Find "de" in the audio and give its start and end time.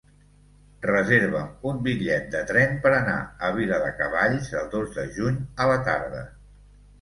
2.35-2.41, 4.97-5.07